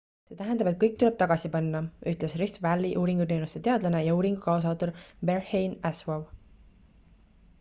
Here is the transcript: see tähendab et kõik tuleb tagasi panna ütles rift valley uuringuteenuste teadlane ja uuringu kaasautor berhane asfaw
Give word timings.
see 0.27 0.35
tähendab 0.37 0.67
et 0.69 0.77
kõik 0.83 0.93
tuleb 1.01 1.17
tagasi 1.17 1.49
panna 1.55 1.81
ütles 2.11 2.33
rift 2.41 2.55
valley 2.65 2.95
uuringuteenuste 3.01 3.61
teadlane 3.67 4.01
ja 4.07 4.15
uuringu 4.21 4.43
kaasautor 4.45 4.93
berhane 5.31 5.77
asfaw 5.91 6.25